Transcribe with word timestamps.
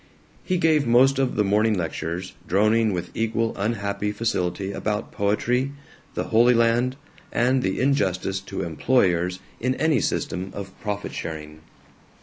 He 0.43 0.57
gave 0.57 0.87
most 0.87 1.19
of 1.19 1.35
the 1.35 1.43
morning 1.43 1.75
lectures, 1.75 2.33
droning 2.47 2.91
with 2.91 3.11
equal 3.13 3.55
unhappy 3.55 4.11
facility 4.11 4.71
about 4.71 5.11
poetry, 5.11 5.73
the 6.15 6.23
Holy 6.33 6.55
Land, 6.55 6.95
and 7.31 7.61
the 7.61 7.79
injustice 7.79 8.39
to 8.39 8.63
employers 8.63 9.37
in 9.59 9.75
any 9.75 9.99
system 9.99 10.49
of 10.55 10.73
profit 10.81 11.13
sharing. 11.13 11.59